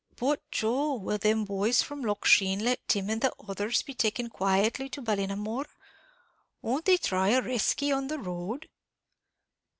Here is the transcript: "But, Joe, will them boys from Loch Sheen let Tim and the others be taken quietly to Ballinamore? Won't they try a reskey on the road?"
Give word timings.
"But, 0.15 0.41
Joe, 0.49 0.95
will 0.95 1.19
them 1.19 1.45
boys 1.45 1.83
from 1.83 2.01
Loch 2.01 2.25
Sheen 2.25 2.57
let 2.65 2.87
Tim 2.87 3.07
and 3.11 3.21
the 3.21 3.31
others 3.47 3.83
be 3.83 3.93
taken 3.93 4.31
quietly 4.31 4.89
to 4.89 5.01
Ballinamore? 5.03 5.67
Won't 6.63 6.85
they 6.85 6.97
try 6.97 7.27
a 7.27 7.39
reskey 7.43 7.95
on 7.95 8.07
the 8.07 8.17
road?" 8.17 8.67